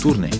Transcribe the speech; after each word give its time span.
Tournee. 0.00 0.30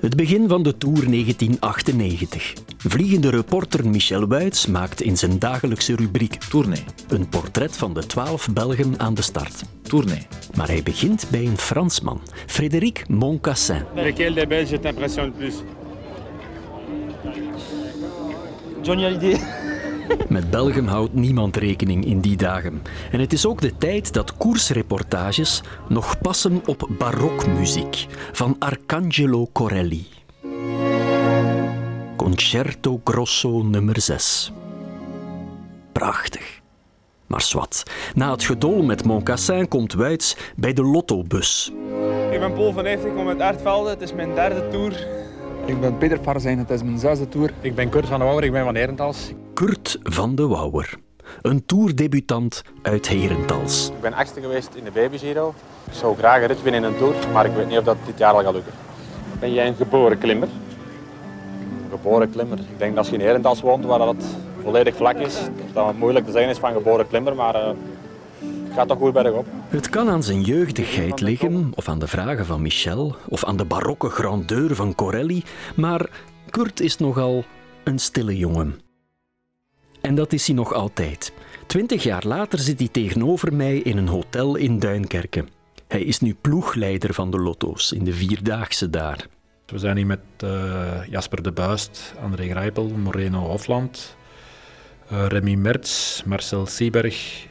Het 0.00 0.16
begin 0.16 0.48
van 0.48 0.62
de 0.62 0.78
Tour 0.78 1.10
1998. 1.10 2.52
Vliegende 2.78 3.30
reporter 3.30 3.88
Michel 3.88 4.26
Wuits 4.26 4.66
maakt 4.66 5.00
in 5.00 5.16
zijn 5.16 5.38
dagelijkse 5.38 5.96
rubriek 5.96 6.34
Tournee. 6.34 6.84
een 7.08 7.28
portret 7.28 7.76
van 7.76 7.94
de 7.94 8.06
twaalf 8.06 8.48
Belgen 8.52 9.00
aan 9.00 9.14
de 9.14 9.22
start. 9.22 9.64
Tournee. 9.82 10.26
Maar 10.54 10.66
hij 10.66 10.82
begint 10.82 11.26
bij 11.30 11.44
een 11.44 11.58
Fransman, 11.58 12.20
Frédéric 12.46 13.08
Moncassin. 13.08 13.82
Lequel 13.94 14.34
des 14.34 14.46
Belges 14.46 14.80
t'impressionne 14.80 15.32
le 15.32 15.36
plus 15.38 15.54
Johnny 18.82 19.02
Hallyday. 19.02 19.63
Met 20.28 20.50
Belgium 20.50 20.86
houdt 20.86 21.14
niemand 21.14 21.56
rekening 21.56 22.04
in 22.04 22.20
die 22.20 22.36
dagen. 22.36 22.82
En 23.10 23.20
het 23.20 23.32
is 23.32 23.46
ook 23.46 23.60
de 23.60 23.76
tijd 23.76 24.12
dat 24.12 24.36
koersreportages 24.36 25.62
nog 25.88 26.18
passen 26.18 26.62
op 26.66 26.88
barokmuziek 26.98 28.06
van 28.32 28.56
Arcangelo 28.58 29.48
Corelli. 29.52 30.06
Concerto 32.16 33.00
Grosso 33.04 33.62
nummer 33.62 34.00
6. 34.00 34.52
Prachtig. 35.92 36.62
Maar 37.26 37.42
zwart, 37.42 37.82
na 38.14 38.30
het 38.30 38.44
gedol 38.44 38.82
met 38.82 39.04
Moncassin 39.04 39.68
komt 39.68 39.92
Wuits 39.92 40.36
bij 40.56 40.72
de 40.72 40.82
lottobus. 40.82 41.72
Ik 42.30 42.40
ben 42.40 42.52
Paul 42.52 42.72
van 42.72 42.86
Eyck, 42.86 43.02
ik 43.02 43.14
kom 43.14 43.28
uit 43.28 43.40
Aardvelde. 43.40 43.90
Het 43.90 44.00
is 44.00 44.12
mijn 44.12 44.34
derde 44.34 44.68
tour. 44.68 45.06
Ik 45.66 45.80
ben 45.80 45.98
Peter 45.98 46.18
Farzijn, 46.22 46.58
het 46.58 46.70
is 46.70 46.82
mijn 46.82 46.98
zesde 46.98 47.28
tour. 47.28 47.52
Ik 47.60 47.74
ben 47.74 47.88
Kurt 47.88 48.06
van 48.06 48.18
de 48.18 48.24
Wouwer, 48.24 48.44
ik 48.44 48.52
ben 48.52 48.64
van 48.64 48.74
Herentals. 48.74 49.32
Van 50.02 50.34
de 50.34 50.46
Wouwer. 50.46 50.94
Een 51.42 51.66
toerdebutant 51.66 52.62
uit 52.82 53.08
Herentals. 53.08 53.88
Ik 53.88 54.00
ben 54.00 54.12
achtste 54.12 54.40
geweest 54.40 54.74
in 54.74 54.84
de 54.84 54.90
Baby 54.90 55.18
Giro. 55.18 55.54
Ik 55.86 55.92
zou 55.92 56.16
graag 56.16 56.40
een 56.40 56.46
rit 56.46 56.62
winnen 56.62 56.84
in 56.84 56.88
een 56.88 56.98
tour, 56.98 57.14
maar 57.32 57.46
ik 57.46 57.52
weet 57.54 57.68
niet 57.68 57.78
of 57.78 57.84
dat 57.84 57.96
dit 58.06 58.18
jaar 58.18 58.32
al 58.32 58.42
gaat 58.42 58.52
lukken. 58.52 58.72
Ben 59.40 59.52
jij 59.52 59.66
een 59.66 59.74
geboren 59.74 60.18
klimmer? 60.18 60.48
Geboren 61.90 62.30
klimmer. 62.30 62.58
Ik 62.58 62.78
denk 62.78 62.90
dat 62.90 62.98
als 62.98 63.08
je 63.08 63.14
in 63.14 63.20
Herentals 63.20 63.60
woont, 63.60 63.84
waar 63.84 63.98
dat 63.98 64.24
volledig 64.62 64.96
vlak 64.96 65.16
is, 65.16 65.38
dat 65.72 65.86
het 65.86 65.98
moeilijk 65.98 66.26
te 66.26 66.32
zijn 66.32 66.48
is 66.48 66.58
van 66.58 66.72
geboren 66.72 67.08
klimmer, 67.08 67.34
maar 67.34 67.54
uh, 67.54 67.66
het 68.64 68.74
gaat 68.74 68.88
toch 68.88 68.98
goed 68.98 69.12
bergop. 69.12 69.46
Het 69.68 69.88
kan 69.88 70.08
aan 70.08 70.22
zijn 70.22 70.40
jeugdigheid 70.40 71.20
liggen, 71.20 71.72
of 71.74 71.88
aan 71.88 71.98
de 71.98 72.06
vragen 72.06 72.46
van 72.46 72.62
Michel, 72.62 73.16
of 73.28 73.44
aan 73.44 73.56
de 73.56 73.64
barokke 73.64 74.08
grandeur 74.08 74.74
van 74.74 74.94
Corelli, 74.94 75.42
maar 75.76 76.10
Kurt 76.50 76.80
is 76.80 76.96
nogal 76.96 77.44
een 77.84 77.98
stille 77.98 78.36
jongen. 78.36 78.83
En 80.04 80.14
dat 80.14 80.32
is 80.32 80.46
hij 80.46 80.56
nog 80.56 80.72
altijd. 80.72 81.32
Twintig 81.66 82.02
jaar 82.02 82.26
later 82.26 82.58
zit 82.58 82.78
hij 82.78 82.88
tegenover 82.88 83.54
mij 83.54 83.76
in 83.76 83.96
een 83.96 84.08
hotel 84.08 84.56
in 84.56 84.78
Duinkerke. 84.78 85.44
Hij 85.88 86.02
is 86.02 86.20
nu 86.20 86.34
ploegleider 86.40 87.14
van 87.14 87.30
de 87.30 87.38
Lotto's 87.38 87.92
in 87.92 88.04
de 88.04 88.12
Vierdaagse 88.12 88.90
daar. 88.90 89.26
We 89.66 89.78
zijn 89.78 89.96
hier 89.96 90.06
met 90.06 90.20
uh, 90.44 91.06
Jasper 91.10 91.42
de 91.42 91.52
Buist, 91.52 92.14
André 92.22 92.48
Grijpel, 92.48 92.88
Moreno 92.88 93.38
Hofland, 93.38 94.16
uh, 95.12 95.26
Remy 95.26 95.54
Merts, 95.54 96.22
Marcel 96.26 96.66
Sieberg 96.66 97.46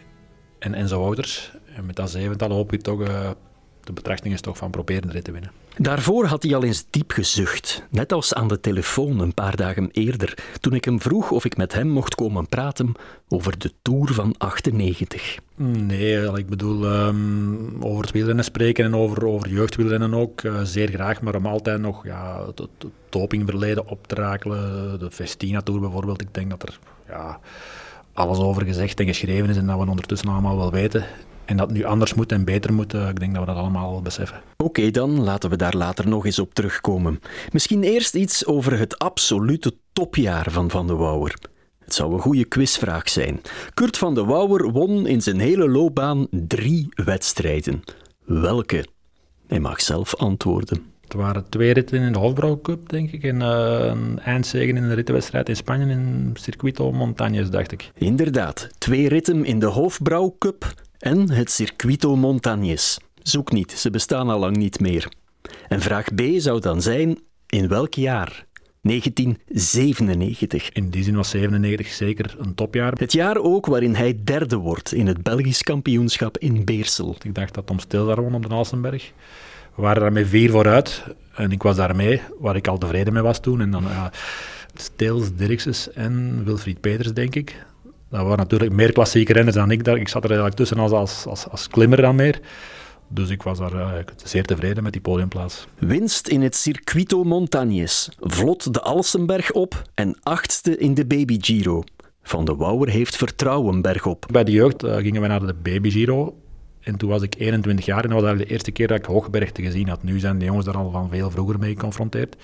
en 0.59 0.73
Enzo 0.73 0.99
Wouters. 0.99 1.51
En 1.75 1.85
met 1.85 1.95
dat 1.95 2.09
zevental 2.09 2.51
hoop 2.51 2.71
je 2.71 2.77
toch, 2.77 2.99
uh, 2.99 3.29
de 3.83 3.93
betrachting 3.93 4.33
is 4.33 4.41
toch 4.41 4.57
van 4.57 4.71
proberen 4.71 5.07
de 5.07 5.13
rit 5.13 5.23
te 5.23 5.31
winnen. 5.31 5.51
Daarvoor 5.77 6.25
had 6.25 6.43
hij 6.43 6.55
al 6.55 6.63
eens 6.63 6.85
diep 6.89 7.11
gezucht, 7.11 7.83
net 7.89 8.13
als 8.13 8.33
aan 8.33 8.47
de 8.47 8.59
telefoon 8.59 9.19
een 9.19 9.33
paar 9.33 9.55
dagen 9.55 9.89
eerder, 9.91 10.37
toen 10.59 10.73
ik 10.73 10.85
hem 10.85 11.01
vroeg 11.01 11.31
of 11.31 11.45
ik 11.45 11.57
met 11.57 11.73
hem 11.73 11.87
mocht 11.87 12.15
komen 12.15 12.47
praten 12.47 12.93
over 13.27 13.59
de 13.59 13.71
Tour 13.81 14.13
van 14.13 14.35
98. 14.37 15.37
Nee, 15.55 16.37
ik 16.37 16.47
bedoel, 16.47 16.85
um, 16.85 17.77
over 17.79 18.01
het 18.01 18.11
wielrennen 18.11 18.43
spreken 18.43 18.85
en 18.85 18.95
over, 18.95 19.25
over 19.25 19.49
jeugdwielrennen 19.49 20.13
ook, 20.13 20.41
uh, 20.41 20.61
zeer 20.63 20.89
graag, 20.89 21.21
maar 21.21 21.35
om 21.35 21.45
altijd 21.45 21.79
nog 21.79 22.05
ja, 22.05 22.45
het, 22.45 22.59
het 22.59 22.91
dopingverleden 23.09 23.87
op 23.87 24.07
te 24.07 24.15
rakelen, 24.15 24.99
de 24.99 25.11
Festina 25.11 25.61
Tour 25.61 25.79
bijvoorbeeld, 25.79 26.21
ik 26.21 26.33
denk 26.33 26.49
dat 26.49 26.63
er 26.63 26.79
ja, 27.07 27.39
alles 28.13 28.37
over 28.37 28.65
gezegd 28.65 28.99
en 28.99 29.05
geschreven 29.05 29.49
is 29.49 29.57
en 29.57 29.65
dat 29.65 29.79
we 29.79 29.89
ondertussen 29.89 30.29
allemaal 30.29 30.57
wel 30.57 30.71
weten. 30.71 31.05
En 31.45 31.57
dat 31.57 31.71
nu 31.71 31.83
anders 31.83 32.13
moet 32.13 32.31
en 32.31 32.45
beter 32.45 32.73
moet, 32.73 32.93
ik 32.93 33.19
denk 33.19 33.33
dat 33.33 33.45
we 33.45 33.51
dat 33.53 33.61
allemaal 33.61 34.01
beseffen. 34.01 34.37
Oké, 34.37 34.63
okay, 34.63 34.91
dan 34.91 35.23
laten 35.23 35.49
we 35.49 35.55
daar 35.55 35.75
later 35.75 36.07
nog 36.07 36.25
eens 36.25 36.39
op 36.39 36.53
terugkomen. 36.53 37.19
Misschien 37.51 37.83
eerst 37.83 38.15
iets 38.15 38.45
over 38.45 38.79
het 38.79 38.99
absolute 38.99 39.73
topjaar 39.93 40.51
van 40.51 40.69
Van 40.69 40.87
de 40.87 40.95
Wouwer. 40.95 41.35
Het 41.83 41.93
zou 41.93 42.13
een 42.13 42.19
goede 42.19 42.45
quizvraag 42.45 43.09
zijn. 43.09 43.41
Kurt 43.73 43.97
van 43.97 44.13
de 44.13 44.23
Wouwer 44.23 44.71
won 44.71 45.07
in 45.07 45.21
zijn 45.21 45.39
hele 45.39 45.69
loopbaan 45.69 46.27
drie 46.31 46.89
wedstrijden. 46.89 47.83
Welke? 48.25 48.85
Hij 49.47 49.59
mag 49.59 49.81
zelf 49.81 50.15
antwoorden. 50.15 50.91
Het 51.01 51.13
waren 51.13 51.49
twee 51.49 51.73
ritten 51.73 52.01
in 52.01 52.11
de 52.11 52.19
Hofbrouw 52.19 52.61
Cup, 52.61 52.89
denk 52.89 53.11
ik. 53.11 53.23
En 53.23 53.35
uh, 53.35 53.85
een 53.85 54.19
eindzegen 54.19 54.77
in 54.77 54.83
een 54.83 54.93
rittenwedstrijd 54.93 55.49
in 55.49 55.55
Spanje 55.55 55.85
in 55.85 56.31
Circuito 56.33 56.91
Montañes, 56.91 57.49
dacht 57.49 57.71
ik. 57.71 57.91
Inderdaad, 57.97 58.69
twee 58.77 59.07
ritten 59.07 59.45
in 59.45 59.59
de 59.59 59.65
Hofbrouw 59.65 60.35
Cup 60.39 60.73
en 61.03 61.31
het 61.31 61.51
Circuito 61.51 62.15
Montañes. 62.15 62.97
Zoek 63.21 63.51
niet, 63.51 63.71
ze 63.71 63.89
bestaan 63.89 64.29
al 64.29 64.39
lang 64.39 64.55
niet 64.55 64.79
meer. 64.79 65.11
En 65.67 65.81
vraag 65.81 66.15
B 66.15 66.21
zou 66.37 66.59
dan 66.59 66.81
zijn: 66.81 67.19
in 67.47 67.67
welk 67.67 67.93
jaar? 67.93 68.45
1997. 68.81 70.69
In 70.69 70.89
die 70.89 71.03
zin 71.03 71.15
was 71.15 71.29
97 71.29 71.87
zeker 71.87 72.35
een 72.39 72.55
topjaar. 72.55 72.93
Het 72.93 73.11
jaar 73.11 73.37
ook 73.37 73.65
waarin 73.65 73.95
hij 73.95 74.21
derde 74.23 74.55
wordt 74.55 74.93
in 74.93 75.07
het 75.07 75.23
Belgisch 75.23 75.63
kampioenschap 75.63 76.37
in 76.37 76.65
Beersel. 76.65 77.15
Ik 77.21 77.35
dacht 77.35 77.53
dat 77.53 77.65
Tom 77.65 77.79
Stil 77.79 78.05
daar 78.05 78.21
won 78.21 78.35
op 78.35 78.47
de 78.49 78.53
Alsenberg. 78.53 79.11
We 79.75 79.81
waren 79.81 80.01
daar 80.01 80.11
met 80.11 80.27
vier 80.27 80.49
vooruit 80.49 81.03
en 81.35 81.51
ik 81.51 81.63
was 81.63 81.75
daarmee, 81.75 82.21
waar 82.39 82.55
ik 82.55 82.67
al 82.67 82.77
tevreden 82.77 83.13
mee 83.13 83.23
was 83.23 83.39
toen. 83.39 83.61
En 83.61 83.71
dan 83.71 83.83
ja, 83.83 84.11
Stils, 84.75 85.35
Dirkses 85.35 85.91
en 85.91 86.43
Wilfried 86.43 86.81
Peters, 86.81 87.13
denk 87.13 87.35
ik. 87.35 87.65
Dat 88.13 88.21
waren 88.21 88.37
natuurlijk 88.37 88.71
meer 88.71 88.91
klassieke 88.91 89.33
renners 89.33 89.55
dan 89.55 89.71
ik. 89.71 89.87
Ik 89.87 90.07
zat 90.07 90.23
er 90.23 90.29
eigenlijk 90.29 90.55
tussen 90.55 90.77
als, 90.77 90.91
als, 90.91 91.25
als, 91.25 91.47
als 91.49 91.67
klimmer 91.67 92.01
dan 92.01 92.15
meer. 92.15 92.39
Dus 93.07 93.29
ik 93.29 93.43
was 93.43 93.57
daar 93.57 93.73
uh, 93.73 93.91
zeer 94.23 94.45
tevreden 94.45 94.83
met 94.83 94.91
die 94.91 95.01
podiumplaats. 95.01 95.67
Winst 95.79 96.27
in 96.27 96.41
het 96.41 96.55
Circuito 96.55 97.23
Montañes. 97.23 98.15
Vlot 98.19 98.73
de 98.73 98.81
Alsenberg 98.81 99.51
op 99.51 99.81
en 99.93 100.15
achtste 100.23 100.77
in 100.77 100.93
de 100.93 101.05
Baby 101.05 101.37
Giro. 101.41 101.83
Van 102.23 102.45
de 102.45 102.55
Wouwer 102.55 102.89
heeft 102.89 103.15
vertrouwen 103.15 103.81
bergop. 103.81 104.25
Bij 104.31 104.43
de 104.43 104.51
jeugd 104.51 104.83
uh, 104.83 104.95
gingen 104.95 105.21
we 105.21 105.27
naar 105.27 105.45
de 105.45 105.53
Baby 105.53 105.89
Giro. 105.89 106.37
En 106.81 106.97
toen 106.97 107.09
was 107.09 107.21
ik 107.21 107.35
21 107.37 107.85
jaar 107.85 108.03
en 108.03 108.09
dat 108.09 108.11
was 108.11 108.21
eigenlijk 108.21 108.47
de 108.47 108.53
eerste 108.55 108.71
keer 108.71 108.87
dat 108.87 108.97
ik 108.97 109.05
hoogbergte 109.05 109.61
gezien 109.61 109.87
had. 109.87 110.03
Nu 110.03 110.19
zijn 110.19 110.39
de 110.39 110.45
jongens 110.45 110.65
daar 110.65 110.77
al 110.77 110.91
van 110.91 111.09
veel 111.09 111.31
vroeger 111.31 111.59
mee 111.59 111.71
geconfronteerd. 111.71 112.35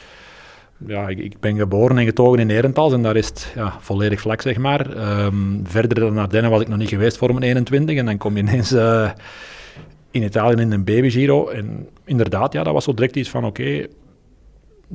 Ja, 0.87 1.07
ik, 1.07 1.19
ik 1.19 1.39
ben 1.39 1.57
geboren 1.57 1.97
en 1.97 2.05
getogen 2.05 2.39
in 2.39 2.49
Herentals 2.49 2.93
en 2.93 3.01
daar 3.01 3.15
is 3.15 3.27
het 3.27 3.51
ja, 3.55 3.73
volledig 3.79 4.21
vlak, 4.21 4.41
zeg 4.41 4.57
maar. 4.57 4.97
Um, 5.25 5.61
verder 5.63 5.99
dan 5.99 6.17
Ardennen 6.17 6.51
was 6.51 6.61
ik 6.61 6.67
nog 6.67 6.77
niet 6.77 6.89
geweest 6.89 7.17
voor 7.17 7.33
mijn 7.33 7.43
21 7.43 7.97
en 7.97 8.05
dan 8.05 8.17
kom 8.17 8.35
je 8.35 8.41
ineens... 8.41 8.71
Uh, 8.71 9.09
in 10.11 10.23
Italië 10.23 10.61
in 10.61 10.71
een 10.71 10.83
baby 10.83 11.09
Giro. 11.09 11.47
En 11.47 11.87
inderdaad, 12.05 12.53
ja, 12.53 12.63
dat 12.63 12.73
was 12.73 12.83
zo 12.83 12.93
direct 12.93 13.15
iets 13.15 13.29
van 13.29 13.45
oké, 13.45 13.61
okay, 13.61 13.87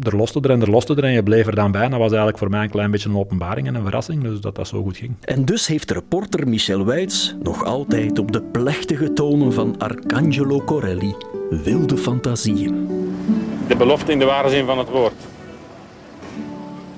er 0.03 0.17
loste 0.17 0.41
er 0.41 0.50
en 0.50 0.61
er 0.61 0.71
loste 0.71 0.95
er 0.95 1.05
en 1.05 1.12
je 1.12 1.22
bleef 1.22 1.47
er 1.47 1.55
dan 1.55 1.72
bij. 1.72 1.83
En 1.83 1.91
dat 1.91 1.99
was 1.99 2.09
eigenlijk 2.09 2.39
voor 2.39 2.51
mij 2.51 2.62
een 2.62 2.71
klein 2.71 2.91
beetje 2.91 3.09
een 3.09 3.16
openbaring 3.16 3.66
en 3.66 3.75
een 3.75 3.83
verrassing, 3.83 4.22
dus 4.22 4.41
dat 4.41 4.55
dat 4.55 4.69
zo 4.69 4.83
goed 4.83 4.97
ging. 4.97 5.15
En 5.21 5.45
dus 5.45 5.66
heeft 5.66 5.91
reporter 5.91 6.49
Michel 6.49 6.84
Weitz 6.84 7.34
nog 7.43 7.65
altijd 7.65 8.19
op 8.19 8.33
de 8.33 8.43
plechtige 8.43 9.12
tonen 9.12 9.53
van 9.53 9.78
Arcangelo 9.78 10.61
Corelli 10.61 11.15
wilde 11.51 11.97
fantasieën. 11.97 12.89
De 13.69 13.77
belofte 13.77 14.12
in 14.12 14.19
de 14.19 14.25
ware 14.25 14.49
zin 14.49 14.66
van 14.66 14.78
het 14.78 14.89
woord. 14.89 15.15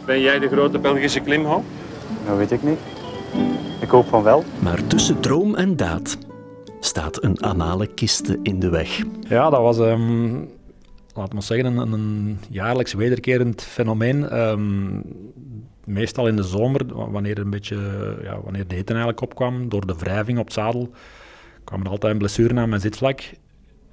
Ben 0.07 0.21
jij 0.21 0.39
de 0.39 0.49
grote 0.49 0.79
Belgische 0.79 1.21
klimhoop? 1.21 1.65
Dat 2.27 2.37
weet 2.37 2.51
ik 2.51 2.63
niet. 2.63 2.79
Ik 3.81 3.89
hoop 3.89 4.07
van 4.07 4.23
wel. 4.23 4.45
Maar 4.63 4.87
tussen 4.87 5.21
droom 5.21 5.55
en 5.55 5.77
daad 5.77 6.19
staat 6.81 7.23
een 7.23 7.43
anale 7.43 7.87
kiste 7.87 8.39
in 8.43 8.61
de 8.61 8.69
weg. 8.69 9.03
Ja, 9.29 9.51
dat 9.51 9.61
was, 9.61 9.79
um, 9.79 10.49
laat 11.15 11.33
maar 11.33 11.43
zeggen, 11.43 11.77
een, 11.77 11.93
een, 11.93 12.39
jaarlijks 12.49 12.93
wederkerend 12.93 13.63
fenomeen. 13.63 14.39
Um, 14.39 15.03
meestal 15.85 16.29
in 16.29 16.37
de 16.37 16.43
zomer, 16.43 16.83
wanneer, 17.11 17.39
een 17.39 17.51
beetje, 17.51 17.77
ja, 18.23 18.41
wanneer 18.41 18.67
de 18.67 18.75
hitte 18.75 18.93
eigenlijk 18.93 19.23
opkwam, 19.23 19.69
door 19.69 19.87
de 19.87 19.97
wrijving 19.97 20.39
op 20.39 20.45
het 20.45 20.55
zadel, 20.55 20.91
kwam 21.65 21.81
er 21.81 21.89
altijd 21.89 22.13
een 22.13 22.19
blessure 22.19 22.61
aan 22.61 22.69
mijn 22.69 22.81
zitvlak. 22.81 23.21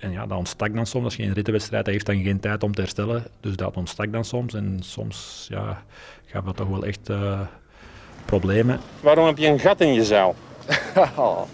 En 0.04 0.12
ja, 0.12 0.26
dat 0.26 0.38
ontstak 0.38 0.74
dan 0.74 0.86
soms. 0.86 1.06
Als 1.06 1.16
je 1.16 1.24
een 1.24 1.34
rittenwedstrijd 1.34 1.86
heeft, 1.86 2.06
dan 2.06 2.24
geen 2.24 2.40
tijd 2.40 2.64
om 2.64 2.74
te 2.74 2.82
herstellen. 2.82 3.24
Dus 3.40 3.56
dat 3.56 3.76
ontstak 3.76 4.12
dan 4.12 4.26
soms. 4.26 4.54
En 4.54 4.80
soms 4.82 5.48
ja, 5.50 5.84
gaf 6.26 6.44
dat 6.44 6.56
toch 6.56 6.68
wel 6.68 6.86
echt 6.86 7.10
uh, 7.10 7.40
problemen. 8.26 8.80
Waarom 9.00 9.26
heb 9.26 9.38
je 9.38 9.48
een 9.48 9.60
gat 9.60 9.82
in 9.82 9.94
je 9.94 10.06
zeil? 10.06 10.36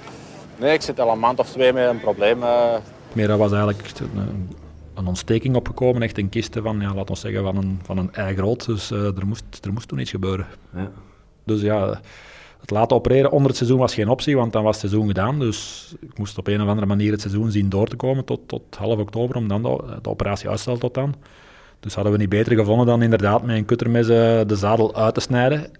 Nee, 0.59 0.73
ik 0.73 0.81
zit 0.81 0.99
al 0.99 1.11
een 1.11 1.19
maand 1.19 1.39
of 1.39 1.49
twee 1.49 1.73
met 1.73 1.89
een 1.89 1.99
probleem. 1.99 2.41
Uh... 2.41 2.75
Meer, 3.13 3.27
dat 3.27 3.37
was 3.37 3.51
eigenlijk 3.51 3.89
een, 3.99 4.49
een, 4.93 5.07
ontsteking 5.07 5.55
opgekomen, 5.55 6.01
echt 6.01 6.17
een 6.17 6.29
kiste 6.29 6.61
van, 6.61 6.79
ja, 6.79 6.93
laten 6.93 7.13
we 7.13 7.19
zeggen, 7.19 7.43
van 7.43 7.57
een, 7.57 7.79
van 7.83 7.97
een 7.97 8.13
ei 8.13 8.35
groot. 8.35 8.65
Dus 8.65 8.91
uh, 8.91 9.17
er, 9.17 9.27
moest, 9.27 9.43
er 9.65 9.73
moest 9.73 9.87
toen 9.87 9.99
iets 9.99 10.09
gebeuren. 10.09 10.45
Ja. 10.75 10.91
Dus 11.43 11.61
ja, 11.61 11.99
het 12.59 12.69
laten 12.69 12.97
opereren 12.97 13.31
onder 13.31 13.47
het 13.47 13.57
seizoen 13.57 13.79
was 13.79 13.93
geen 13.93 14.09
optie, 14.09 14.35
want 14.35 14.53
dan 14.53 14.63
was 14.63 14.81
het 14.81 14.89
seizoen 14.89 15.07
gedaan. 15.07 15.39
Dus 15.39 15.89
ik 15.99 16.17
moest 16.17 16.37
op 16.37 16.47
een 16.47 16.61
of 16.61 16.67
andere 16.67 16.87
manier 16.87 17.11
het 17.11 17.21
seizoen 17.21 17.51
zien 17.51 17.69
door 17.69 17.87
te 17.87 17.95
komen 17.95 18.25
tot, 18.25 18.39
tot 18.47 18.75
half 18.75 18.99
oktober, 18.99 19.35
om 19.35 19.47
dan 19.47 19.63
de, 19.63 19.99
de 20.01 20.09
operatie 20.09 20.49
uitstellen 20.49 20.79
tot 20.79 20.93
dan. 20.93 21.15
Dus 21.79 21.93
hadden 21.93 22.13
we 22.13 22.19
niet 22.19 22.29
beter 22.29 22.55
gevonden 22.55 22.85
dan 22.85 23.01
inderdaad 23.01 23.43
met 23.43 23.55
een 23.55 23.65
kuttermes 23.65 24.07
uh, 24.07 24.15
de 24.47 24.55
zadel 24.55 24.95
uit 24.95 25.13
te 25.13 25.19
snijden. 25.19 25.71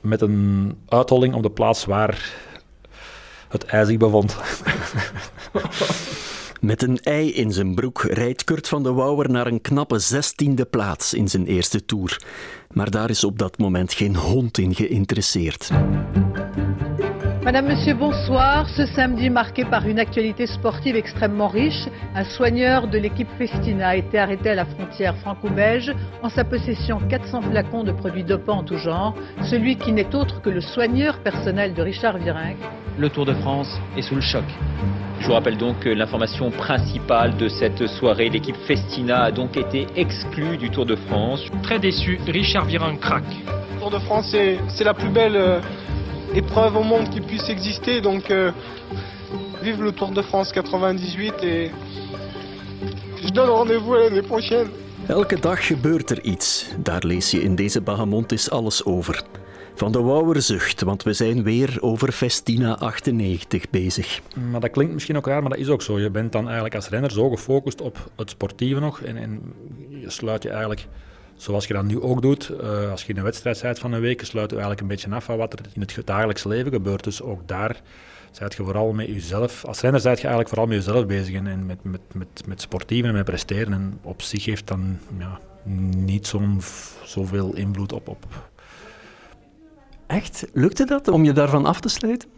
Met 0.00 0.20
een 0.20 0.74
uitholling 0.88 1.34
op 1.34 1.42
de 1.42 1.50
plaats 1.50 1.84
waar 1.84 2.34
het 3.48 3.64
ijs 3.64 3.88
zich 3.88 3.96
bevond. 3.96 4.36
Met 6.60 6.82
een 6.82 6.98
ei 7.02 7.32
in 7.32 7.52
zijn 7.52 7.74
broek 7.74 8.02
rijdt 8.02 8.44
Kurt 8.44 8.68
van 8.68 8.82
de 8.82 8.92
Wouwer 8.92 9.30
naar 9.30 9.46
een 9.46 9.60
knappe 9.60 9.98
zestiende 9.98 10.64
plaats 10.64 11.14
in 11.14 11.28
zijn 11.28 11.46
eerste 11.46 11.84
tour. 11.84 12.20
Maar 12.72 12.90
daar 12.90 13.10
is 13.10 13.24
op 13.24 13.38
dat 13.38 13.58
moment 13.58 13.92
geen 13.92 14.16
hond 14.16 14.58
in 14.58 14.74
geïnteresseerd. 14.74 15.70
Madame, 17.44 17.68
Monsieur, 17.68 17.96
bonsoir. 17.96 18.66
Ce 18.66 18.86
samedi 18.86 19.30
marqué 19.30 19.64
par 19.64 19.86
une 19.86 20.00
actualité 20.00 20.46
sportive 20.46 20.96
extrêmement 20.96 21.52
riche, 21.52 21.88
un 22.14 22.24
soigneur 22.24 22.88
de 22.88 22.98
l'équipe 22.98 23.30
Festina 23.38 23.88
a 23.88 23.94
été 23.94 24.18
arrêté 24.18 24.50
à 24.50 24.54
la 24.54 24.66
frontière 24.66 25.16
franco-belge 25.16 25.94
en 26.22 26.28
sa 26.28 26.44
possession 26.44 27.00
400 27.08 27.42
flacons 27.42 27.84
de 27.84 27.92
produits 27.92 28.24
dopants 28.24 28.58
en 28.58 28.64
tout 28.64 28.78
genre, 28.78 29.14
celui 29.50 29.76
qui 29.76 29.92
n'est 29.92 30.14
autre 30.14 30.42
que 30.42 30.50
le 30.50 30.60
soigneur 30.60 31.22
personnel 31.22 31.72
de 31.72 31.82
Richard 31.82 32.18
Virenque. 32.18 32.87
Le 32.98 33.08
Tour 33.08 33.24
de 33.24 33.34
France 33.34 33.80
est 33.96 34.02
sous 34.02 34.14
le 34.16 34.20
choc. 34.20 34.44
Je 35.20 35.26
vous 35.26 35.32
rappelle 35.32 35.56
donc 35.56 35.80
que 35.80 35.88
l'information 35.88 36.50
principale 36.50 37.36
de 37.36 37.48
cette 37.48 37.86
soirée, 37.86 38.28
l'équipe 38.28 38.56
Festina 38.66 39.24
a 39.24 39.30
donc 39.30 39.56
été 39.56 39.86
exclue 39.96 40.56
du 40.56 40.70
Tour 40.70 40.86
de 40.86 40.96
France. 40.96 41.40
Très 41.62 41.78
déçu, 41.78 42.18
Richard 42.26 42.64
Virenque 42.64 43.00
craque. 43.00 43.24
Le 43.74 43.80
Tour 43.80 43.90
de 43.90 43.98
France, 43.98 44.30
c'est 44.30 44.84
la 44.84 44.94
plus 44.94 45.10
belle... 45.10 45.36
Euh 45.36 45.60
épreuve 46.34 46.76
au 46.76 46.82
monde 46.82 47.08
qui 47.10 47.20
puisse 47.20 47.48
exister. 47.48 48.00
Donc, 48.00 48.30
euh, 48.30 48.52
vive 49.62 49.82
le 49.82 49.92
Tour 49.92 50.10
de 50.10 50.22
France 50.22 50.52
98 50.52 51.34
et 51.42 51.70
je 53.22 53.28
donne 53.30 53.50
rendez-vous 53.50 53.94
à 53.94 54.00
l'année 54.04 54.22
prochaine. 54.22 54.68
Elke 55.08 55.40
dag 55.40 55.58
gebeurt 55.58 56.10
er 56.10 56.24
iets. 56.24 56.68
Daar 56.78 57.04
lees 57.04 57.30
je 57.30 57.42
in 57.42 57.54
deze 57.54 57.80
Bahamont 57.80 58.32
is 58.32 58.50
alles 58.50 58.84
over. 58.84 59.22
Van 59.78 59.92
de 59.92 60.00
Wouwer 60.00 60.42
zucht, 60.42 60.82
want 60.82 61.02
we 61.02 61.12
zijn 61.12 61.42
weer 61.42 61.76
over 61.80 62.12
Festina 62.12 62.78
98 62.78 63.70
bezig. 63.70 64.20
Maar 64.50 64.60
dat 64.60 64.70
klinkt 64.70 64.92
misschien 64.92 65.16
ook 65.16 65.26
raar, 65.26 65.40
maar 65.40 65.50
dat 65.50 65.58
is 65.58 65.68
ook 65.68 65.82
zo. 65.82 65.98
Je 65.98 66.10
bent 66.10 66.32
dan 66.32 66.44
eigenlijk 66.44 66.74
als 66.74 66.88
renner 66.88 67.10
zo 67.10 67.30
gefocust 67.30 67.80
op 67.80 68.10
het 68.16 68.30
sportieve 68.30 68.80
nog 68.80 69.00
en, 69.00 69.16
en 69.16 69.54
je 69.88 70.10
sluit 70.10 70.42
je 70.42 70.48
eigenlijk 70.48 70.86
Zoals 71.36 71.66
je 71.66 71.74
dat 71.74 71.84
nu 71.84 72.00
ook 72.00 72.22
doet, 72.22 72.50
uh, 72.60 72.90
als 72.90 73.02
je 73.02 73.08
in 73.08 73.16
een 73.16 73.24
wedstrijd 73.24 73.62
bent 73.62 73.78
van 73.78 73.92
een 73.92 74.00
week, 74.00 74.24
sluit 74.24 74.50
je 74.50 74.56
eigenlijk 74.56 74.80
een 74.80 74.88
beetje 74.88 75.10
af 75.10 75.24
van 75.24 75.36
wat 75.36 75.52
er 75.52 75.58
in 75.72 75.80
het 75.80 76.00
dagelijks 76.04 76.44
leven 76.44 76.72
gebeurt. 76.72 77.04
Dus 77.04 77.22
ook 77.22 77.48
daar 77.48 77.80
zijt 78.30 78.54
je 78.54 78.64
vooral 78.64 78.92
met 78.92 79.06
jezelf, 79.06 79.64
als 79.64 79.80
renner 79.80 80.00
zijt 80.00 80.16
je 80.16 80.26
eigenlijk 80.26 80.54
vooral 80.54 80.68
met 80.68 80.84
jezelf 80.84 81.06
bezig 81.06 81.34
en, 81.34 81.66
met, 81.66 81.84
met, 81.84 82.00
met, 82.12 82.46
met 82.46 82.60
sportieven 82.60 83.08
en 83.08 83.14
met 83.14 83.24
presteren. 83.24 83.72
En 83.72 83.98
op 84.02 84.22
zich 84.22 84.44
heeft 84.44 84.66
dan 84.66 84.98
ja, 85.18 85.40
niet 85.96 86.26
zo'n 86.26 86.60
zoveel 87.04 87.54
invloed 87.54 87.92
op, 87.92 88.08
op. 88.08 88.26
Echt? 90.08 90.46
Lukte 90.52 90.84
dat 90.84 91.08
om 91.08 91.24
je 91.24 91.32
daarvan 91.32 91.66
af 91.66 91.80
te 91.80 91.88
sluiten? 91.88 92.28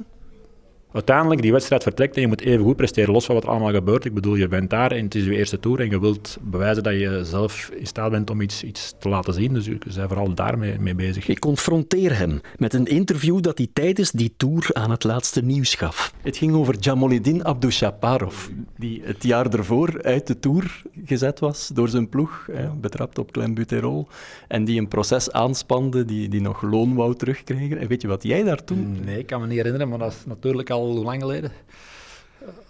Uiteindelijk 0.93 1.43
die 1.43 1.53
wedstrijd 1.53 1.83
vertrekt 1.83 2.15
en 2.15 2.21
je 2.21 2.27
moet 2.27 2.41
even 2.41 2.65
goed 2.65 2.77
presteren, 2.77 3.13
los 3.13 3.25
van 3.25 3.35
wat 3.35 3.45
er 3.45 3.51
allemaal 3.51 3.73
gebeurt. 3.73 4.05
Ik 4.05 4.15
bedoel, 4.15 4.35
je 4.35 4.49
bent 4.49 4.71
daar 4.71 4.93
en 4.93 5.05
het 5.05 5.15
is 5.15 5.25
je 5.25 5.37
eerste 5.37 5.61
tour 5.61 5.81
en 5.81 5.91
je 5.91 6.01
wilt 6.01 6.39
bewijzen 6.41 6.83
dat 6.83 6.93
je 6.93 7.21
zelf 7.25 7.71
in 7.77 7.87
staat 7.87 8.11
bent 8.11 8.31
om 8.31 8.41
iets, 8.41 8.63
iets 8.63 8.95
te 8.99 9.09
laten 9.09 9.35
zien. 9.35 9.53
Dus 9.53 9.65
je 9.65 9.79
bent 9.79 10.09
vooral 10.09 10.35
daarmee 10.35 10.79
mee 10.79 10.95
bezig. 10.95 11.29
Ik 11.29 11.39
confronteer 11.39 12.19
hem 12.19 12.41
met 12.57 12.75
een 12.75 12.87
interview 12.87 13.41
dat 13.41 13.59
hij 13.59 13.69
tijdens 13.73 14.11
die 14.11 14.33
tour 14.37 14.69
aan 14.73 14.91
het 14.91 15.05
laatste 15.05 15.43
nieuws 15.43 15.75
gaf. 15.75 16.15
Het 16.23 16.37
ging 16.37 16.55
over 16.55 16.77
Jamoliddin 16.79 17.45
Abdushaparov, 17.45 18.49
die 18.77 19.03
het 19.05 19.23
jaar 19.23 19.55
ervoor 19.55 20.03
uit 20.03 20.27
de 20.27 20.39
tour 20.39 20.83
gezet 21.05 21.39
was 21.39 21.71
door 21.75 21.89
zijn 21.89 22.09
ploeg, 22.09 22.49
hè, 22.53 22.69
betrapt 22.69 23.19
op 23.19 23.33
klembuterol, 23.33 24.09
en 24.49 24.65
die 24.65 24.81
een 24.81 24.89
proces 24.89 25.33
aanspande 25.33 26.05
die, 26.05 26.29
die 26.29 26.41
nog 26.41 26.63
loon 26.63 26.95
wou 26.95 27.15
terugkrijgen. 27.15 27.79
En 27.79 27.89
weet 27.89 28.03
je 28.03 28.09
wat 28.09 28.23
jij 28.23 28.43
daar 28.43 28.65
toen... 28.65 28.97
Nee, 29.05 29.19
ik 29.19 29.27
kan 29.27 29.41
me 29.41 29.47
niet 29.47 29.57
herinneren, 29.57 29.89
maar 29.89 29.99
dat 29.99 30.13
is 30.13 30.25
natuurlijk 30.27 30.71
al 30.71 30.80
hoe 30.87 31.05
lang 31.05 31.21
geleden? 31.21 31.53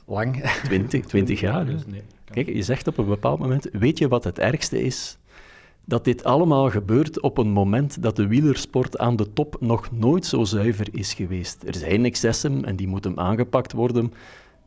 Lang. 0.06 0.42
20, 0.64 1.06
20 1.06 1.40
jaar. 1.50 1.66
Dus 1.66 1.86
nee, 1.86 2.02
Kijk, 2.30 2.48
je 2.48 2.62
zegt 2.62 2.86
op 2.86 2.98
een 2.98 3.06
bepaald 3.06 3.38
moment, 3.38 3.68
weet 3.72 3.98
je 3.98 4.08
wat 4.08 4.24
het 4.24 4.38
ergste 4.38 4.82
is? 4.82 5.18
Dat 5.84 6.04
dit 6.04 6.24
allemaal 6.24 6.70
gebeurt 6.70 7.20
op 7.20 7.38
een 7.38 7.50
moment 7.50 8.02
dat 8.02 8.16
de 8.16 8.26
wielersport 8.26 8.98
aan 8.98 9.16
de 9.16 9.32
top 9.32 9.56
nog 9.60 9.90
nooit 9.92 10.26
zo 10.26 10.44
zuiver 10.44 10.88
is 10.92 11.14
geweest. 11.14 11.62
Er 11.66 11.74
zijn 11.74 12.04
excessen 12.04 12.64
en 12.64 12.76
die 12.76 12.88
moeten 12.88 13.18
aangepakt 13.18 13.72
worden. 13.72 14.12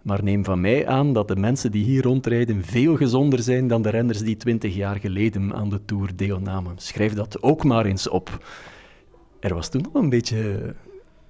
Maar 0.01 0.23
neem 0.23 0.45
van 0.45 0.61
mij 0.61 0.87
aan 0.87 1.13
dat 1.13 1.27
de 1.27 1.35
mensen 1.35 1.71
die 1.71 1.83
hier 1.83 2.03
rondrijden 2.03 2.63
veel 2.63 2.95
gezonder 2.95 3.39
zijn 3.39 3.67
dan 3.67 3.81
de 3.81 3.89
renners 3.89 4.19
die 4.19 4.37
20 4.37 4.75
jaar 4.75 4.95
geleden 4.99 5.53
aan 5.53 5.69
de 5.69 5.85
Tour 5.85 6.15
deelnamen. 6.15 6.73
Schrijf 6.77 7.13
dat 7.13 7.41
ook 7.41 7.63
maar 7.63 7.85
eens 7.85 8.09
op. 8.09 8.45
Er 9.39 9.53
was 9.53 9.69
toen 9.69 9.81
nog 9.81 9.93
een 9.93 10.09
beetje 10.09 10.73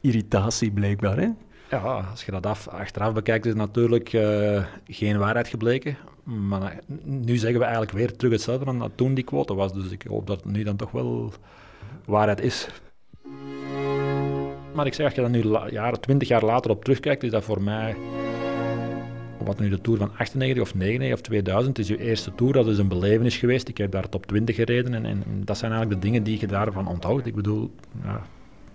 irritatie 0.02 0.72
blijkbaar, 0.72 1.18
hè? 1.18 1.30
Ja, 1.74 2.06
als 2.12 2.26
je 2.26 2.32
dat 2.32 2.46
af, 2.46 2.68
achteraf 2.68 3.14
bekijkt, 3.14 3.46
is 3.46 3.54
natuurlijk 3.54 4.14
uh, 4.14 4.64
geen 4.88 5.18
waarheid 5.18 5.48
gebleken. 5.48 5.98
Maar 6.24 6.80
nu 7.04 7.38
zeggen 7.38 7.60
we 7.60 7.66
eigenlijk 7.66 7.96
weer 7.96 8.16
terug 8.16 8.32
hetzelfde 8.32 8.66
dan 8.66 8.80
dat 8.80 8.92
toen 8.96 9.14
die 9.14 9.24
quote 9.24 9.54
was. 9.54 9.74
Dus 9.74 9.92
ik 9.92 10.04
hoop 10.08 10.28
dat 10.28 10.44
het 10.44 10.54
nu 10.54 10.64
dan 10.64 10.76
toch 10.76 10.92
wel 10.92 11.34
waarheid 12.06 12.42
is. 12.42 12.68
Maar 14.74 14.86
ik 14.86 14.94
zeg, 14.94 15.06
als 15.06 15.16
je 15.16 15.22
dan 15.22 15.32
nu 15.32 15.44
jaren, 15.70 16.02
20 16.02 16.28
jaar 16.28 16.46
later 16.46 16.72
op 16.72 16.84
terugkijkt, 16.84 17.24
is 17.24 17.32
dat 17.32 17.44
voor 17.44 17.62
mij, 17.62 17.96
wat 19.44 19.60
nu 19.60 19.70
de 19.70 19.82
Tour 19.82 20.00
van 20.00 20.12
98 20.18 20.64
of 20.64 20.76
99 20.76 21.20
of 21.20 21.22
2000, 21.22 21.80
is 21.80 21.88
je 21.88 21.98
eerste 21.98 22.36
Tour, 22.36 22.54
dat 22.54 22.68
is 22.68 22.78
een 22.78 22.88
belevenis 22.88 23.38
geweest. 23.38 23.68
Ik 23.68 23.78
heb 23.78 23.92
daar 23.92 24.10
top 24.10 24.26
20 24.26 24.56
gereden 24.56 24.94
en, 24.94 25.06
en 25.06 25.24
dat 25.46 25.58
zijn 25.58 25.72
eigenlijk 25.72 26.02
de 26.02 26.08
dingen 26.08 26.24
die 26.24 26.40
je 26.40 26.48
daarvan 26.48 26.88
onthoudt. 26.88 27.26
Ik 27.26 27.36
bedoel, 27.36 27.72
ja, 28.04 28.22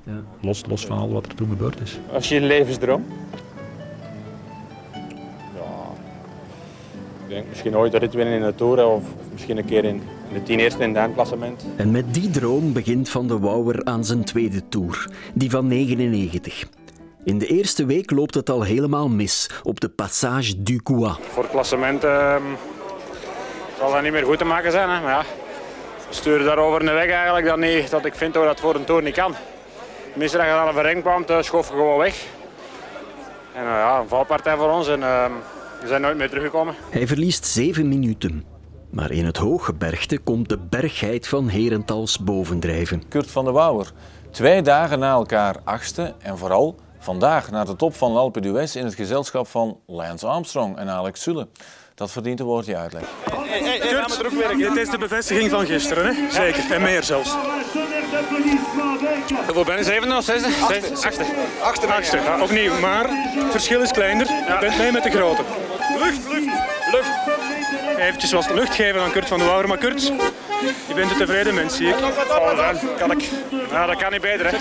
ja. 0.09 0.23
Los, 0.41 0.63
los 0.69 0.87
van 0.87 0.99
al 0.99 1.13
wat 1.13 1.27
er 1.27 1.35
toen 1.35 1.49
gebeurd 1.49 1.81
is. 1.81 1.99
Als 2.13 2.29
je 2.29 2.37
een 2.37 2.47
levensdroom? 2.47 3.05
Ja, 5.55 5.93
ik 7.25 7.29
denk 7.29 7.49
misschien 7.49 7.77
ooit 7.77 7.95
rit 7.95 8.15
winnen 8.15 8.35
in 8.35 8.43
de 8.43 8.55
Tour 8.55 8.87
of, 8.87 9.03
misschien 9.33 9.57
een 9.59 9.65
keer 9.65 9.85
in 9.85 10.03
de 10.33 10.43
tien 10.43 10.59
eerste 10.59 10.83
in 10.83 10.89
het 10.89 10.99
eindklassement. 10.99 11.67
En 11.77 11.91
met 11.91 12.15
die 12.15 12.31
droom 12.31 12.73
begint 12.73 13.09
Van 13.09 13.29
de 13.29 13.39
Wouwer 13.39 13.85
aan 13.85 14.05
zijn 14.05 14.25
tweede 14.25 14.69
Tour, 14.69 15.11
die 15.35 15.51
van 15.51 15.67
99. 15.67 16.67
In 17.25 17.39
de 17.39 17.47
eerste 17.47 17.87
week 17.87 18.11
loopt 18.11 18.35
het 18.35 18.51
al 18.51 18.63
helemaal 18.63 19.09
mis 19.09 19.51
op 19.63 19.81
de 19.81 19.89
Passage 19.89 20.63
du 20.63 20.77
Coua. 20.83 21.17
Voor 21.21 21.43
het 21.43 21.53
klassement 21.53 22.05
uh, 22.05 22.37
zal 23.79 23.93
dat 23.93 24.03
niet 24.03 24.13
meer 24.13 24.25
goed 24.25 24.39
te 24.39 24.45
maken 24.45 24.73
zijn. 24.73 24.89
Hè? 24.89 25.01
Maar 25.01 25.11
ja, 25.11 25.25
sturen 26.11 26.45
daarover 26.45 26.81
een 26.81 26.95
weg 26.95 27.11
eigenlijk 27.11 27.47
dat, 27.47 27.59
niet, 27.59 27.91
dat 27.91 28.05
ik 28.05 28.15
vind 28.15 28.35
dat 28.35 28.45
dat 28.45 28.61
voor 28.61 28.75
een 28.75 28.85
Tour 28.85 29.03
niet 29.03 29.15
kan. 29.15 29.35
Je 30.19 30.41
aan 30.41 30.69
een 30.69 30.75
verreng 30.75 31.03
kwam, 31.03 31.25
toen 31.25 31.45
schof 31.45 31.69
je 31.69 31.73
gewoon 31.73 31.99
weg. 31.99 32.27
En 33.55 33.63
uh, 33.63 33.69
ja, 33.69 33.99
een 33.99 34.09
valpartij 34.09 34.57
voor 34.57 34.71
ons 34.71 34.89
en 34.89 35.01
uh, 35.01 35.25
we 35.81 35.87
zijn 35.87 36.01
nooit 36.01 36.17
meer 36.17 36.29
teruggekomen. 36.29 36.75
Hij 36.91 37.07
verliest 37.07 37.47
zeven 37.47 37.89
minuten. 37.89 38.45
Maar 38.91 39.11
in 39.11 39.25
het 39.25 39.37
hoge 39.37 39.75
bergte 39.75 40.19
komt 40.19 40.49
de 40.49 40.59
bergheid 40.59 41.29
van 41.29 41.49
Herentals 41.49 42.19
bovendrijven. 42.19 43.09
Kurt 43.09 43.31
van 43.31 43.45
der 43.45 43.53
Wouwer, 43.53 43.93
twee 44.31 44.63
dagen 44.63 44.99
na 44.99 45.13
elkaar 45.13 45.57
achtste 45.65 46.15
en 46.19 46.39
vooral 46.39 46.77
vandaag 46.99 47.51
naar 47.51 47.67
de 47.67 47.77
top 47.77 47.95
van 47.95 48.17
Alpe 48.17 48.41
d'Huez 48.41 48.75
in 48.75 48.85
het 48.85 48.95
gezelschap 48.95 49.47
van 49.47 49.81
Lance 49.87 50.27
Armstrong 50.27 50.77
en 50.77 50.89
Alex 50.89 51.23
Sulle. 51.23 51.49
Dat 51.95 52.11
verdient 52.11 52.41
een 52.41 52.47
woordje 52.47 52.77
uitleg. 52.77 53.03
Hey, 53.31 53.61
hey, 53.61 53.79
hey, 53.79 54.57
dit 54.57 54.77
is 54.77 54.91
de 54.91 54.99
bevestiging 54.99 55.51
van 55.51 55.67
gisteren, 55.67 56.15
hè? 56.15 56.31
zeker. 56.31 56.73
En 56.73 56.83
meer 56.83 57.03
zelfs. 57.03 57.37
Hoeveel 59.45 59.65
ben 59.65 59.77
je? 59.77 59.85
Zevende 59.85 60.17
of 60.17 60.25
zesde? 60.25 60.49
Achtste. 60.49 61.25
Achtste. 61.61 61.87
Achtste. 61.87 62.17
Ja, 62.17 62.43
opnieuw, 62.43 62.81
maar 62.81 63.07
het 63.09 63.51
verschil 63.51 63.83
is 63.83 63.91
kleiner. 63.91 64.27
Je 64.27 64.57
bent 64.61 64.79
mee 64.79 64.93
met 64.93 65.03
de 65.03 65.11
grote. 65.11 65.43
Lucht, 65.99 66.19
lucht, 66.29 66.47
lucht. 66.93 67.11
Eventjes 67.99 68.33
wat 68.33 68.51
lucht 68.55 68.75
geven 68.75 69.01
aan 69.01 69.11
Kurt 69.11 69.29
van 69.29 69.39
de 69.39 69.45
Wouwer. 69.45 69.69
Maar 69.69 69.79
Kurt, 69.79 70.03
je 70.89 70.95
bent 70.95 71.11
een 71.11 71.17
tevreden 71.17 71.55
mens, 71.55 71.77
zie 71.77 71.89
ik. 71.89 71.95
Kan 72.99 73.11
ik. 73.11 73.31
Nou, 73.73 73.87
dat 73.87 73.97
kan 73.97 74.13
niet 74.13 74.21
beter, 74.21 74.51
hè. 74.51 74.57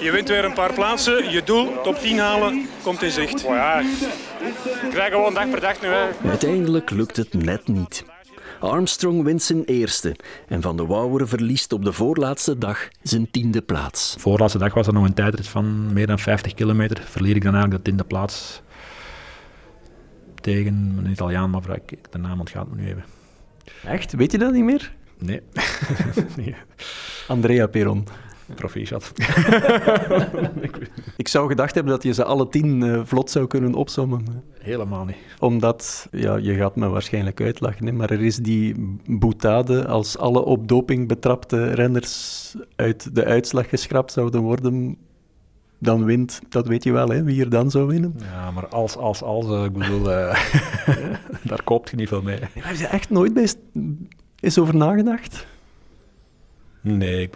Je 0.00 0.10
wint 0.10 0.28
weer 0.28 0.44
een 0.44 0.52
paar 0.52 0.72
plaatsen. 0.72 1.30
Je 1.30 1.42
doel, 1.42 1.80
top 1.82 1.98
10 1.98 2.18
halen, 2.18 2.68
komt 2.82 3.02
in 3.02 3.10
zicht. 3.10 3.44
Oh 3.44 3.54
ja, 3.54 3.78
ik 4.82 4.90
krijg 4.90 5.12
gewoon 5.12 5.34
dag 5.34 5.50
per 5.50 5.60
dag 5.60 5.80
nu. 5.80 5.88
Hè. 5.88 6.28
Uiteindelijk 6.28 6.90
lukt 6.90 7.16
het 7.16 7.34
net 7.34 7.68
niet. 7.68 8.04
Armstrong 8.60 9.22
wint 9.24 9.42
zijn 9.42 9.64
eerste 9.64 10.16
en 10.48 10.62
Van 10.62 10.76
de 10.76 10.86
Wouwer 10.86 11.28
verliest 11.28 11.72
op 11.72 11.84
de 11.84 11.92
voorlaatste 11.92 12.58
dag 12.58 12.88
zijn 13.02 13.30
tiende 13.30 13.62
plaats. 13.62 14.14
De 14.14 14.20
voorlaatste 14.20 14.58
dag 14.58 14.74
was 14.74 14.86
er 14.86 14.92
nog 14.92 15.04
een 15.04 15.14
tijdrit 15.14 15.48
van 15.48 15.92
meer 15.92 16.06
dan 16.06 16.18
50 16.18 16.54
kilometer. 16.54 17.02
Verlier 17.04 17.36
ik 17.36 17.42
dan 17.42 17.52
eigenlijk 17.54 17.84
de 17.84 17.90
tiende 17.90 18.04
plaats 18.04 18.62
tegen 20.34 20.94
een 20.98 21.10
Italiaan, 21.10 21.50
maar 21.50 21.62
de 22.10 22.18
naam 22.18 22.38
ontgaat 22.38 22.68
me 22.68 22.76
nu 22.76 22.88
even. 22.88 23.04
Echt? 23.84 24.12
Weet 24.12 24.32
je 24.32 24.38
dat 24.38 24.52
niet 24.52 24.64
meer? 24.64 24.92
Nee. 25.18 25.40
nee. 26.36 26.54
Andrea 27.28 27.66
Peron. 27.66 28.06
Proficiat. 28.54 29.12
Ik 31.16 31.28
zou 31.28 31.48
gedacht 31.48 31.74
hebben 31.74 31.92
dat 31.92 32.02
je 32.02 32.12
ze 32.12 32.24
alle 32.24 32.48
tien 32.48 32.82
uh, 32.82 33.00
vlot 33.04 33.30
zou 33.30 33.46
kunnen 33.46 33.74
opsommen. 33.74 34.24
Helemaal 34.58 35.04
niet. 35.04 35.16
Omdat, 35.38 36.08
ja, 36.10 36.36
je 36.36 36.54
gaat 36.54 36.76
me 36.76 36.88
waarschijnlijk 36.88 37.40
uitlachen, 37.40 37.86
hè, 37.86 37.92
maar 37.92 38.10
er 38.10 38.22
is 38.22 38.36
die 38.36 38.74
boetade 39.06 39.86
als 39.86 40.18
alle 40.18 40.44
op 40.44 40.68
doping 40.68 41.08
betrapte 41.08 41.74
renners 41.74 42.54
uit 42.76 43.14
de 43.14 43.24
uitslag 43.24 43.68
geschrapt 43.68 44.12
zouden 44.12 44.40
worden, 44.40 44.96
dan 45.78 46.04
wint, 46.04 46.40
dat 46.48 46.66
weet 46.66 46.84
je 46.84 46.92
wel, 46.92 47.08
hè, 47.08 47.22
wie 47.22 47.40
er 47.40 47.50
dan 47.50 47.70
zou 47.70 47.86
winnen. 47.86 48.14
Ja, 48.32 48.50
maar 48.50 48.68
als, 48.68 48.96
als, 48.96 49.22
als, 49.22 49.46
uh, 49.46 49.64
ik 49.64 49.72
bedoel, 49.72 50.10
uh, 50.10 50.50
daar 51.50 51.62
koopt 51.64 51.90
je 51.90 51.96
niet 51.96 52.08
veel 52.08 52.22
mee. 52.22 52.38
Heb 52.52 52.76
je 52.76 52.86
echt 52.86 53.10
nooit 53.10 53.34
bij 53.34 53.48
eens 54.40 54.58
over 54.58 54.76
nagedacht? 54.76 55.46
Nee, 56.80 57.22
ik, 57.22 57.34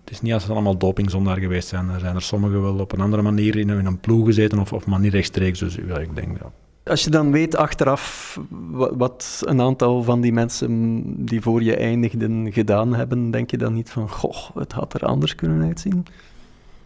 het 0.00 0.10
is 0.10 0.20
niet 0.20 0.32
als 0.32 0.44
ze 0.44 0.52
allemaal 0.52 0.78
dopingzondaar 0.78 1.38
geweest 1.38 1.68
zijn. 1.68 1.88
Er 1.88 2.00
zijn 2.00 2.14
er 2.14 2.22
sommigen 2.22 2.62
wel 2.62 2.78
op 2.78 2.92
een 2.92 3.00
andere 3.00 3.22
manier 3.22 3.56
in, 3.56 3.70
in 3.70 3.86
een 3.86 4.00
ploeg 4.00 4.26
gezeten 4.26 4.58
of, 4.58 4.72
of 4.72 4.86
maar 4.86 5.00
niet 5.00 5.12
rechtstreeks. 5.12 5.58
Dus 5.58 5.74
ja, 5.74 5.98
ik 5.98 6.14
denk 6.14 6.38
dat. 6.38 6.50
Als 6.84 7.04
je 7.04 7.10
dan 7.10 7.32
weet 7.32 7.56
achteraf 7.56 8.38
wat 8.70 9.42
een 9.44 9.60
aantal 9.60 10.02
van 10.02 10.20
die 10.20 10.32
mensen 10.32 11.02
die 11.24 11.40
voor 11.40 11.62
je 11.62 11.76
eindigden 11.76 12.52
gedaan 12.52 12.94
hebben, 12.94 13.30
denk 13.30 13.50
je 13.50 13.58
dan 13.58 13.72
niet 13.72 13.90
van, 13.90 14.10
goh, 14.10 14.56
het 14.56 14.72
had 14.72 14.94
er 14.94 15.06
anders 15.06 15.34
kunnen 15.34 15.66
uitzien? 15.66 16.06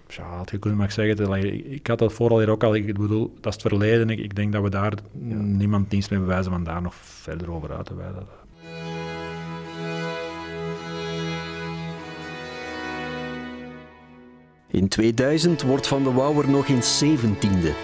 Ja, 0.09 0.37
had 0.37 0.51
je 0.51 0.59
kunnen 0.59 0.79
maar 0.79 0.93
zeggen. 0.93 1.73
Ik 1.73 1.87
had 1.87 1.99
dat 1.99 2.13
vooral 2.13 2.39
hier 2.39 2.51
ook 2.51 2.65
al. 2.65 2.75
Ik 2.75 2.99
bedoel, 2.99 3.35
dat 3.41 3.55
is 3.57 3.63
het 3.63 3.73
verleden. 3.73 4.11
Ik, 4.11 4.19
ik 4.19 4.37
denk 4.37 4.53
dat 4.53 4.63
we 4.63 4.71
daar 4.71 4.93
ja. 5.13 5.35
niemand 5.35 5.91
dienst 5.91 6.11
mee 6.11 6.21
bewijzen 6.21 6.53
van 6.53 6.65
daar 6.65 6.83
nog 6.83 6.95
verder 6.95 7.51
over 7.51 7.77
uit 7.77 7.87
te 7.87 7.95
wijden. 7.95 8.27
In 14.73 14.89
2000 14.89 15.63
wordt 15.63 15.87
Van 15.87 16.03
de 16.03 16.13
Wouwer 16.13 16.49
nog 16.49 16.69
eens 16.69 17.05
17e. 17.05 17.75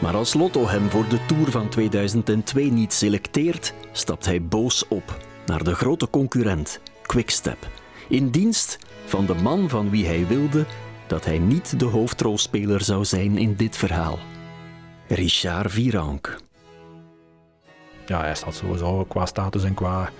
Maar 0.00 0.14
als 0.14 0.34
Lotto 0.34 0.68
hem 0.68 0.90
voor 0.90 1.08
de 1.08 1.26
Tour 1.26 1.50
van 1.50 1.68
2002 1.68 2.72
niet 2.72 2.92
selecteert, 2.92 3.74
stapt 3.92 4.26
hij 4.26 4.42
boos 4.42 4.88
op 4.88 5.16
naar 5.46 5.64
de 5.64 5.74
grote 5.74 6.10
concurrent, 6.10 6.80
Quickstep. 7.02 7.68
In 8.08 8.30
dienst 8.30 8.78
van 9.04 9.26
de 9.26 9.34
man 9.34 9.68
van 9.68 9.90
wie 9.90 10.06
hij 10.06 10.26
wilde 10.26 10.66
dat 11.06 11.24
hij 11.24 11.38
niet 11.38 11.78
de 11.78 11.84
hoofdrolspeler 11.84 12.80
zou 12.80 13.04
zijn 13.04 13.38
in 13.38 13.54
dit 13.56 13.76
verhaal. 13.76 14.18
Richard 15.08 15.72
Virank. 15.72 16.40
Ja, 18.06 18.20
hij 18.20 18.34
staat 18.34 18.54
sowieso 18.54 19.04
qua 19.04 19.26
status 19.26 19.64
en 19.64 19.74
qua, 19.74 20.10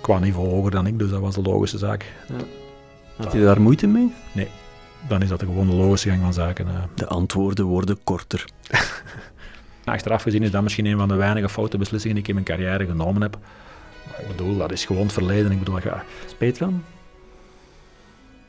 qua 0.00 0.18
niveau 0.18 0.48
hoger 0.48 0.70
dan 0.70 0.86
ik, 0.86 0.98
dus 0.98 1.10
dat 1.10 1.20
was 1.20 1.34
de 1.34 1.42
logische 1.42 1.78
zaak. 1.78 2.12
Ja. 2.28 2.44
Had 3.16 3.32
je 3.32 3.40
daar 3.40 3.60
moeite 3.60 3.86
mee? 3.86 4.12
Nee 4.32 4.48
dan 5.08 5.22
is 5.22 5.28
dat 5.28 5.40
gewoon 5.40 5.66
de 5.66 5.74
logische 5.74 6.08
gang 6.08 6.22
van 6.22 6.32
zaken. 6.32 6.66
De 6.94 7.06
antwoorden 7.06 7.64
worden 7.64 7.98
korter. 8.04 8.44
Achteraf 9.84 10.22
gezien 10.22 10.42
is 10.42 10.50
dat 10.50 10.62
misschien 10.62 10.86
een 10.86 10.98
van 10.98 11.08
de 11.08 11.14
weinige 11.14 11.48
foute 11.48 11.78
beslissingen 11.78 12.16
die 12.16 12.24
ik 12.24 12.28
in 12.28 12.44
mijn 12.44 12.46
carrière 12.46 12.86
genomen 12.86 13.22
heb. 13.22 13.38
ik 14.18 14.28
bedoel, 14.28 14.56
dat 14.56 14.72
is 14.72 14.84
gewoon 14.84 15.02
het 15.02 15.12
verleden. 15.12 15.50
Ik 15.50 15.58
bedoel, 15.58 15.82
ja. 15.82 16.04
Spijt 16.26 16.58
van? 16.58 16.82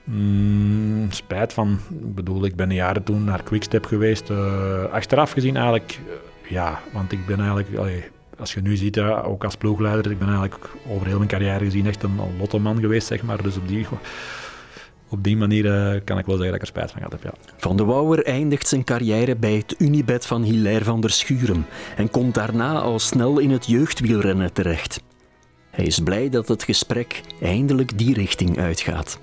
Mm, 0.03 1.11
spijt 1.11 1.53
van. 1.53 1.79
Ik 1.89 2.15
bedoel, 2.15 2.45
ik 2.45 2.55
ben 2.55 2.73
jaren 2.73 3.03
toen 3.03 3.23
naar 3.23 3.43
Quickstep 3.43 3.85
geweest. 3.85 4.29
Uh, 4.29 4.83
achteraf 4.83 5.31
gezien 5.31 5.55
eigenlijk, 5.55 5.99
uh, 6.07 6.51
ja. 6.51 6.79
Want 6.91 7.11
ik 7.11 7.25
ben 7.25 7.37
eigenlijk, 7.37 7.75
allee, 7.75 8.03
als 8.39 8.53
je 8.53 8.61
nu 8.61 8.75
ziet, 8.75 8.95
ja, 8.95 9.21
ook 9.21 9.43
als 9.43 9.55
ploegleider, 9.55 10.11
ik 10.11 10.19
ben 10.19 10.27
eigenlijk 10.27 10.69
over 10.87 11.07
heel 11.07 11.17
mijn 11.17 11.29
carrière 11.29 11.65
gezien 11.65 11.87
echt 11.87 12.03
een, 12.03 12.17
een 12.17 12.37
lottoman 12.37 12.79
geweest, 12.79 13.07
zeg 13.07 13.23
maar. 13.23 13.43
Dus 13.43 13.57
op 13.57 13.67
die 13.67 13.87
op 15.09 15.23
die 15.23 15.37
manier 15.37 15.65
uh, 15.65 16.01
kan 16.03 16.17
ik 16.17 16.25
wel 16.25 16.35
zeggen 16.37 16.45
dat 16.45 16.55
ik 16.55 16.61
er 16.61 16.67
spijt 16.67 16.91
van 16.91 17.01
gehad 17.01 17.11
heb. 17.11 17.23
Ja. 17.23 17.53
Van 17.57 17.77
de 17.77 17.83
Wouwer 17.83 18.25
eindigt 18.25 18.67
zijn 18.67 18.83
carrière 18.83 19.35
bij 19.35 19.53
het 19.53 19.75
Unibed 19.77 20.25
van 20.25 20.43
Hilaire 20.43 20.83
van 20.83 21.01
der 21.01 21.09
Schuren 21.09 21.65
en 21.95 22.09
komt 22.09 22.33
daarna 22.33 22.79
al 22.79 22.99
snel 22.99 23.39
in 23.39 23.51
het 23.51 23.65
jeugdwielrennen 23.65 24.53
terecht. 24.53 25.01
Hij 25.69 25.85
is 25.85 25.99
blij 25.99 26.29
dat 26.29 26.47
het 26.47 26.63
gesprek 26.63 27.21
eindelijk 27.41 27.97
die 27.97 28.13
richting 28.13 28.59
uitgaat. 28.59 29.19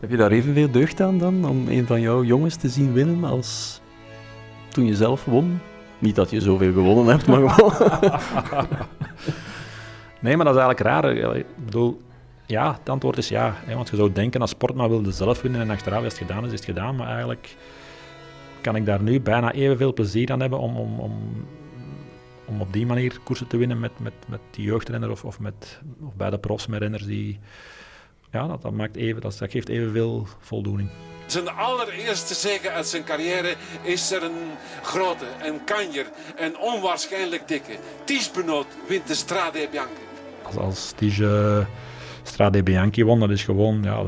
Heb 0.00 0.10
je 0.10 0.16
daar 0.16 0.30
evenveel 0.30 0.70
deugd 0.70 1.00
aan 1.00 1.18
dan, 1.18 1.44
om 1.44 1.68
een 1.68 1.86
van 1.86 2.00
jouw 2.00 2.24
jongens 2.24 2.56
te 2.56 2.68
zien 2.68 2.92
winnen 2.92 3.24
als 3.24 3.80
toen 4.68 4.86
je 4.86 4.96
zelf 4.96 5.24
won? 5.24 5.60
Niet 5.98 6.14
dat 6.14 6.30
je 6.30 6.40
zoveel 6.40 6.72
gewonnen 6.72 7.06
hebt, 7.06 7.26
maar 7.26 7.50
gewoon... 7.50 7.72
nee, 10.20 10.36
maar 10.36 10.44
dat 10.44 10.54
is 10.54 10.60
eigenlijk 10.60 10.80
raar. 10.80 11.36
Ik 11.36 11.46
bedoel, 11.64 12.00
ja, 12.52 12.72
het 12.78 12.88
antwoord 12.88 13.18
is 13.18 13.28
ja. 13.28 13.54
Hè, 13.56 13.74
want 13.74 13.88
je 13.88 13.96
zou 13.96 14.12
denken, 14.12 14.40
als 14.40 14.50
sportman 14.50 14.88
wilde 14.88 15.12
zelf 15.12 15.42
winnen 15.42 15.60
en 15.60 15.70
achteraf 15.70 16.04
als 16.04 16.18
het 16.18 16.22
gedaan 16.22 16.44
is, 16.44 16.52
is 16.52 16.58
het 16.58 16.64
gedaan. 16.64 16.96
Maar 16.96 17.08
eigenlijk 17.08 17.56
kan 18.60 18.76
ik 18.76 18.86
daar 18.86 19.02
nu 19.02 19.20
bijna 19.20 19.52
evenveel 19.52 19.92
plezier 19.92 20.32
aan 20.32 20.40
hebben 20.40 20.58
om, 20.58 20.76
om, 20.76 21.00
om, 21.00 21.46
om 22.44 22.60
op 22.60 22.72
die 22.72 22.86
manier 22.86 23.18
koersen 23.24 23.46
te 23.46 23.56
winnen 23.56 23.80
met, 23.80 23.90
met, 23.98 24.12
met 24.28 24.40
die 24.50 24.64
jeugdrenner 24.64 25.10
of, 25.10 25.24
of, 25.24 25.40
met, 25.40 25.80
of 26.06 26.14
bij 26.14 26.30
de 26.30 26.38
profs 26.38 26.66
met 26.66 26.80
renners 26.80 27.04
die... 27.04 27.38
Ja, 28.30 28.46
dat, 28.46 28.62
dat, 28.62 28.72
maakt 28.72 28.96
even, 28.96 29.20
dat, 29.20 29.38
dat 29.38 29.50
geeft 29.50 29.68
evenveel 29.68 30.26
voldoening. 30.38 30.90
Zijn 31.26 31.48
allereerste 31.48 32.34
zege 32.34 32.70
uit 32.70 32.86
zijn 32.86 33.04
carrière 33.04 33.54
is 33.82 34.12
er 34.12 34.22
een 34.22 34.50
grote, 34.82 35.24
een 35.42 35.64
kanjer, 35.64 36.06
een 36.36 36.58
onwaarschijnlijk 36.58 37.48
dikke. 37.48 37.72
Ties 38.04 38.30
Benoot 38.30 38.66
wint 38.88 39.06
de 39.06 39.14
Strade 39.14 39.68
Bianca. 39.70 39.90
Als, 40.42 40.56
als 40.56 40.92
Ties... 40.96 41.20
Strade 42.22 42.62
Bianchi 42.62 43.04
won, 43.04 43.20
dat 43.20 43.30
is 43.30 43.44
gewoon, 43.44 43.82
ja, 43.82 44.02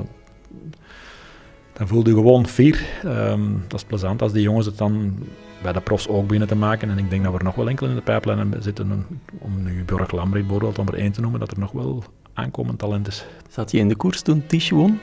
dan 1.73 1.89
voelde 1.89 2.11
je 2.11 2.17
gewoon 2.17 2.47
fier. 2.47 2.85
Um, 3.05 3.65
dat 3.69 3.81
is 3.81 3.87
plezant 3.87 4.23
als 4.23 4.33
die 4.33 4.43
jongens 4.43 4.67
het 4.67 4.79
dan 4.79 5.19
bij 5.63 5.73
de 5.73 5.81
profs 5.81 6.09
ook 6.09 6.23
beginnen 6.23 6.49
te 6.49 6.55
maken. 6.55 6.91
En 6.91 6.99
ik 6.99 7.11
denk 7.11 7.23
dat 7.23 7.33
we 7.33 7.39
er 7.39 7.45
nog 7.45 7.55
wel 7.55 7.69
enkel 7.69 7.87
in 7.87 7.95
de 7.95 8.01
pijplijn 8.01 8.55
zitten, 8.59 9.07
om 9.39 9.63
nu 9.63 9.85
Björk 9.85 10.13
Lambrecht 10.13 10.47
bijvoorbeeld, 10.47 10.79
om 10.79 10.89
er 10.89 10.95
één 10.95 11.13
te 11.13 11.21
noemen, 11.21 11.41
dat 11.41 11.51
er 11.51 11.59
nog 11.59 11.73
wel 11.73 12.05
aankomend 12.33 12.79
talent 12.79 13.07
is. 13.07 13.27
Zat 13.49 13.71
je 13.71 13.79
in 13.79 13.89
de 13.89 13.97
koers 13.97 14.23
toen 14.23 14.47
Tisch 14.47 14.71
won? 14.71 14.99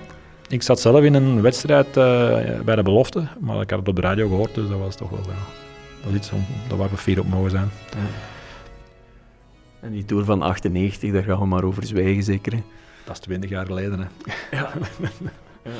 Ik 0.47 0.61
zat 0.61 0.79
zelf 0.79 1.03
in 1.03 1.13
een 1.13 1.41
wedstrijd 1.41 1.87
uh, 1.87 1.93
bij 2.65 2.75
de 2.75 2.83
belofte, 2.83 3.27
maar 3.39 3.61
ik 3.61 3.69
had 3.69 3.79
het 3.79 3.87
op 3.87 3.95
de 3.95 4.01
radio 4.01 4.27
gehoord, 4.27 4.55
dus 4.55 4.69
dat 4.69 4.79
was 4.79 4.95
toch 4.95 5.09
wel, 5.09 5.19
dat 6.03 6.09
is 6.09 6.15
iets 6.15 6.31
om, 6.31 6.45
daar 6.67 6.77
waar 6.77 6.89
we 6.89 6.97
fier 6.97 7.19
op 7.19 7.27
mogen 7.27 7.49
zijn. 7.49 7.69
Ja. 7.89 7.97
En 9.79 9.91
die 9.91 10.05
Tour 10.05 10.25
van 10.25 10.41
98, 10.41 11.11
daar 11.11 11.23
gaan 11.23 11.39
we 11.39 11.45
maar 11.45 11.63
over 11.63 11.85
zwijgen 11.85 12.23
zeker. 12.23 12.53
Dat 13.11 13.19
is 13.19 13.25
20 13.25 13.49
jaar 13.49 13.65
geleden, 13.65 13.99
hè. 13.99 14.05
Ja. 14.57 14.71
ja. 15.63 15.71